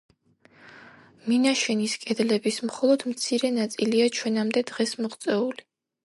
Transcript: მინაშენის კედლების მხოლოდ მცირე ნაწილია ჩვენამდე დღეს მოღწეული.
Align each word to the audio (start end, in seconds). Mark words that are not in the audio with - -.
მინაშენის 1.25 1.91
კედლების 2.05 2.57
მხოლოდ 2.69 3.05
მცირე 3.11 3.51
ნაწილია 3.59 4.07
ჩვენამდე 4.21 4.65
დღეს 4.71 4.95
მოღწეული. 5.03 5.67